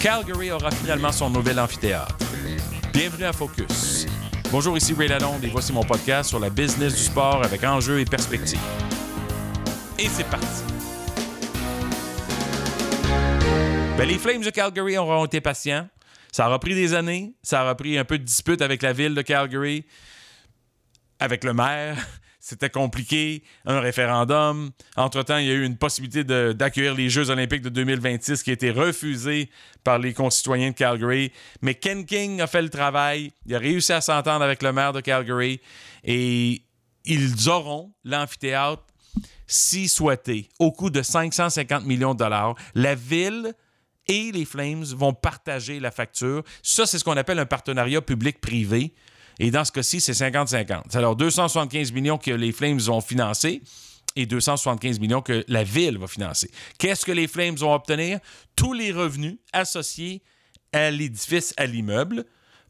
[0.00, 2.16] Calgary aura finalement son nouvel amphithéâtre.
[2.90, 4.06] Bienvenue à Focus.
[4.50, 8.00] Bonjour, ici Ray Lalonde et voici mon podcast sur la business du sport avec enjeux
[8.00, 8.58] et perspectives.
[9.98, 10.64] Et c'est parti.
[13.98, 15.86] Ben, les Flames de Calgary auront été patients.
[16.32, 17.34] Ça aura pris des années.
[17.42, 19.84] Ça aura pris un peu de dispute avec la ville de Calgary,
[21.18, 21.98] avec le maire.
[22.42, 24.70] C'était compliqué, un référendum.
[24.96, 26.24] Entre-temps, il y a eu une possibilité
[26.54, 29.50] d'accueillir les Jeux olympiques de 2026 qui a été refusée
[29.84, 31.32] par les concitoyens de Calgary.
[31.60, 33.32] Mais Ken King a fait le travail.
[33.44, 35.60] Il a réussi à s'entendre avec le maire de Calgary
[36.02, 36.62] et
[37.04, 38.84] ils auront l'amphithéâtre
[39.46, 42.54] si souhaité, au coût de 550 millions de dollars.
[42.74, 43.52] La ville
[44.06, 46.42] et les Flames vont partager la facture.
[46.62, 48.94] Ça, c'est ce qu'on appelle un partenariat public-privé.
[49.42, 50.94] Et dans ce cas-ci, c'est 50-50.
[50.96, 53.62] Alors, 275 millions que les Flames vont financer
[54.14, 56.50] et 275 millions que la ville va financer.
[56.78, 58.20] Qu'est-ce que les Flames vont obtenir?
[58.54, 60.22] Tous les revenus associés
[60.74, 62.26] à l'édifice, à l'immeuble,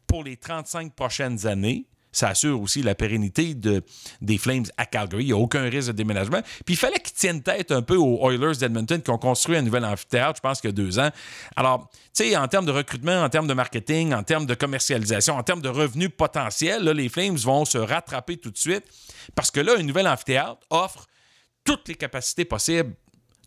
[0.07, 3.83] pour les 35 prochaines années ça assure aussi la pérennité de,
[4.21, 5.23] des Flames à Calgary.
[5.23, 6.41] Il n'y a aucun risque de déménagement.
[6.65, 9.61] Puis il fallait qu'ils tiennent tête un peu aux Oilers d'Edmonton qui ont construit un
[9.61, 11.09] nouvel amphithéâtre, je pense qu'il y a deux ans.
[11.55, 15.35] Alors, tu sais, en termes de recrutement, en termes de marketing, en termes de commercialisation,
[15.35, 18.83] en termes de revenus potentiels, les Flames vont se rattraper tout de suite
[19.35, 21.07] parce que là, un nouvel amphithéâtre offre
[21.63, 22.95] toutes les capacités possibles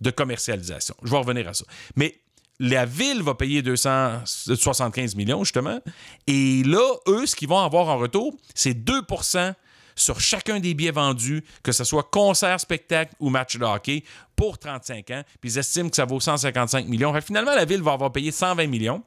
[0.00, 0.94] de commercialisation.
[1.02, 1.64] Je vais revenir à ça.
[1.96, 2.20] Mais
[2.60, 5.80] la ville va payer 275 millions, justement.
[6.26, 9.54] Et là, eux, ce qu'ils vont avoir en retour, c'est 2%
[9.96, 14.04] sur chacun des billets vendus, que ce soit concert, spectacle ou match de hockey,
[14.36, 15.22] pour 35 ans.
[15.40, 17.12] Puis ils estiment que ça vaut 155 millions.
[17.20, 19.02] finalement, la ville va avoir payé 120 millions.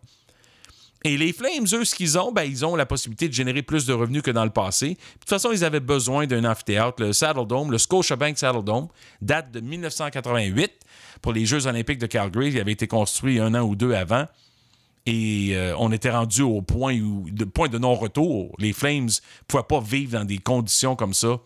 [1.04, 3.86] Et les Flames, eux, ce qu'ils ont, ben, ils ont la possibilité de générer plus
[3.86, 4.90] de revenus que dans le passé.
[4.90, 7.02] De toute façon, ils avaient besoin d'un amphithéâtre.
[7.02, 8.88] Le Saddle Dome, le Scotiabank Saddle Dome,
[9.22, 10.72] date de 1988
[11.22, 12.50] pour les Jeux olympiques de Calgary.
[12.50, 14.26] Il avait été construit un an ou deux avant.
[15.06, 18.54] Et euh, on était rendu au point, où, de, point de non-retour.
[18.60, 19.12] Les Flames ne
[19.48, 21.40] pouvaient pas vivre dans des conditions comme ça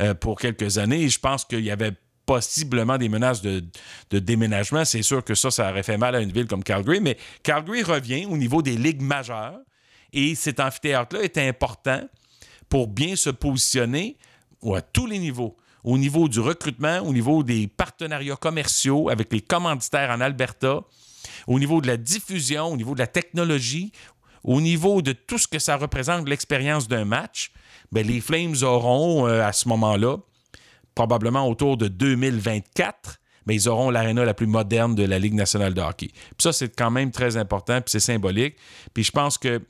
[0.00, 1.02] euh, pour quelques années.
[1.02, 1.92] Et je pense qu'il y avait
[2.30, 3.60] possiblement des menaces de,
[4.12, 4.84] déménagement.
[4.84, 7.82] C'est sûr que ça, ça aurait fait mal à une ville comme Calgary, mais Calgary
[7.82, 9.58] revient au niveau des ligues majeures
[10.12, 12.08] et cet amphithéâtre-là est important
[12.68, 14.16] pour bien se positionner
[14.64, 15.56] à tous les niveaux.
[15.82, 20.82] Au niveau du recrutement, au niveau des partenariats commerciaux avec les commanditaires en Alberta,
[21.48, 23.90] au niveau de la diffusion, au niveau de la technologie,
[24.44, 27.50] au niveau de tout ce que ça représente l'expérience d'un match,
[27.90, 30.18] bien, les Flames auront euh, à ce moment-là
[30.94, 35.74] probablement autour de 2024, mais ils auront l'aréna la plus moderne de la Ligue nationale
[35.74, 36.08] de hockey.
[36.08, 38.56] Puis ça, c'est quand même très important, puis c'est symbolique.
[38.94, 39.60] Puis je pense que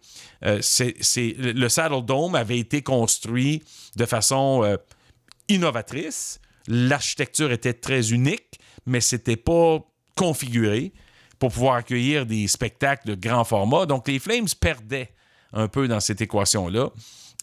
[0.44, 3.62] euh, le Saddle Dome avait été construit
[3.96, 4.76] de façon euh,
[5.48, 6.40] innovatrice.
[6.66, 9.78] L'architecture était très unique, mais c'était pas
[10.16, 10.92] configuré
[11.38, 13.86] pour pouvoir accueillir des spectacles de grand format.
[13.86, 15.10] Donc les Flames perdaient
[15.52, 16.90] un peu dans cette équation-là.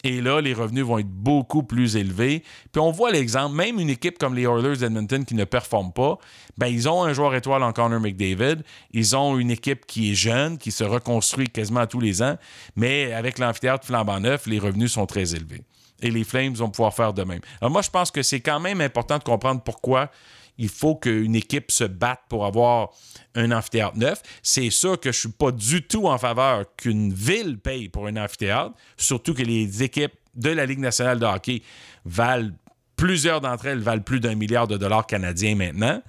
[0.04, 2.44] Et là, les revenus vont être beaucoup plus élevés.
[2.72, 6.18] Puis on voit l'exemple, même une équipe comme les Oilers d'Edmonton qui ne performe pas,
[6.56, 8.62] ben ils ont un joueur étoile en Connor McDavid.
[8.92, 12.36] Ils ont une équipe qui est jeune, qui se reconstruit quasiment tous les ans.
[12.76, 15.62] Mais avec l'amphithéâtre flambant neuf, les revenus sont très élevés.
[16.00, 17.40] Et les Flames vont pouvoir faire de même.
[17.60, 20.10] Alors moi, je pense que c'est quand même important de comprendre pourquoi
[20.58, 22.90] il faut qu'une équipe se batte pour avoir
[23.34, 24.22] un amphithéâtre neuf.
[24.42, 28.06] C'est sûr que je ne suis pas du tout en faveur qu'une ville paye pour
[28.06, 31.62] un amphithéâtre, surtout que les équipes de la Ligue nationale de hockey
[32.04, 32.50] valent,
[32.96, 36.02] plusieurs d'entre elles valent plus d'un milliard de dollars canadiens maintenant.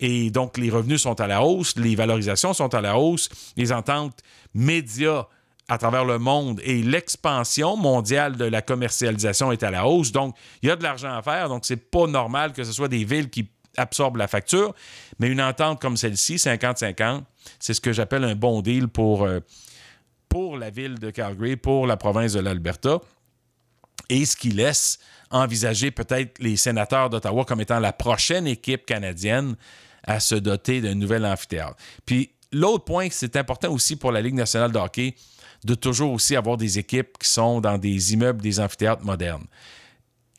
[0.00, 3.70] Et donc, les revenus sont à la hausse, les valorisations sont à la hausse, les
[3.72, 4.18] ententes
[4.52, 5.26] médias
[5.68, 10.10] à travers le monde et l'expansion mondiale de la commercialisation est à la hausse.
[10.10, 11.48] Donc, il y a de l'argent à faire.
[11.48, 14.74] Donc, c'est pas normal que ce soit des villes qui absorbe la facture.
[15.18, 17.22] Mais une entente comme celle-ci, 50-50,
[17.58, 19.40] c'est ce que j'appelle un bon deal pour, euh,
[20.28, 23.00] pour la ville de Calgary, pour la province de l'Alberta.
[24.08, 24.98] Et ce qui laisse
[25.30, 29.56] envisager peut-être les sénateurs d'Ottawa comme étant la prochaine équipe canadienne
[30.04, 31.76] à se doter d'un nouvel amphithéâtre.
[32.04, 35.14] Puis l'autre point, c'est important aussi pour la Ligue nationale de hockey
[35.64, 39.46] de toujours aussi avoir des équipes qui sont dans des immeubles, des amphithéâtres modernes.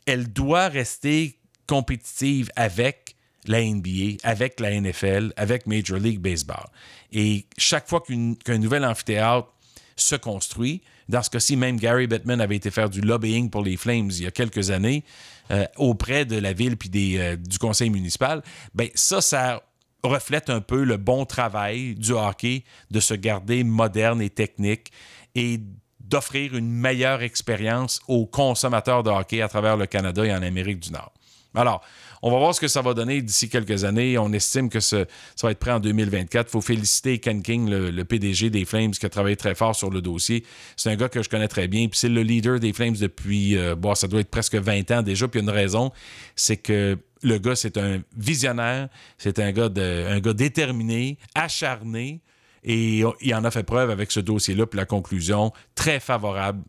[0.06, 3.13] Elle doit rester compétitive avec
[3.46, 6.66] la NBA, avec la NFL, avec Major League Baseball.
[7.12, 9.48] Et chaque fois qu'un nouvel amphithéâtre
[9.96, 13.76] se construit, dans ce cas-ci, même Gary Bettman avait été faire du lobbying pour les
[13.76, 15.04] Flames il y a quelques années
[15.50, 18.42] euh, auprès de la ville puis euh, du conseil municipal.
[18.74, 19.62] Ben ça, ça
[20.02, 24.90] reflète un peu le bon travail du hockey de se garder moderne et technique
[25.34, 25.60] et
[26.00, 30.80] d'offrir une meilleure expérience aux consommateurs de hockey à travers le Canada et en Amérique
[30.80, 31.12] du Nord.
[31.54, 31.82] Alors,
[32.22, 34.16] on va voir ce que ça va donner d'ici quelques années.
[34.18, 35.04] On estime que ça
[35.42, 36.48] va être prêt en 2024.
[36.48, 39.90] Il faut féliciter Ken King, le, PDG des Flames, qui a travaillé très fort sur
[39.90, 40.44] le dossier.
[40.76, 41.86] C'est un gars que je connais très bien.
[41.88, 45.02] Puis c'est le leader des Flames depuis, euh, bon, ça doit être presque 20 ans
[45.02, 45.28] déjà.
[45.28, 45.92] Puis une raison,
[46.34, 52.20] c'est que le gars, c'est un visionnaire, c'est un gars, un gars déterminé, acharné,
[52.62, 56.62] et il en a fait preuve avec ce dossier-là, puis la conclusion, très favorable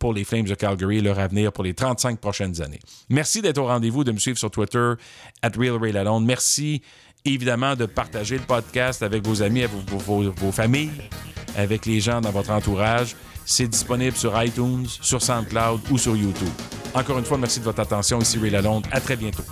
[0.00, 2.80] pour les Flames de Calgary leur avenir pour les 35 prochaines années.
[3.08, 4.94] Merci d'être au rendez-vous, de me suivre sur Twitter,
[5.42, 6.24] at RealRayLalonde.
[6.24, 6.82] Merci
[7.24, 10.90] évidemment de partager le podcast avec vos amis, avec vos, vos familles,
[11.56, 13.14] avec les gens dans votre entourage.
[13.44, 16.48] C'est disponible sur iTunes, sur SoundCloud ou sur YouTube.
[16.94, 18.20] Encore une fois, merci de votre attention.
[18.20, 18.86] Ici Ray Lalonde.
[18.90, 19.44] À très bientôt.